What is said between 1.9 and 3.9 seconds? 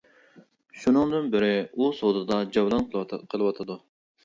سودىدا جەۋلان قىلىۋاتىدۇ.